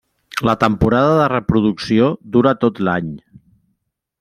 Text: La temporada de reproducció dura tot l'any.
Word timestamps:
La 0.47 0.53
temporada 0.61 1.11
de 1.19 1.27
reproducció 1.33 2.09
dura 2.37 2.55
tot 2.65 2.83
l'any. 2.89 3.15